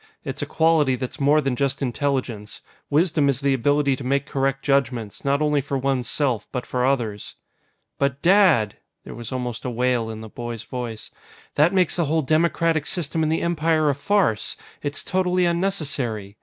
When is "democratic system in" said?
12.23-13.29